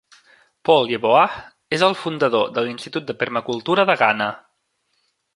[0.67, 1.35] Paul Yeboah
[1.77, 4.31] és el fundador de l'Institut de Permacultura de Ghana.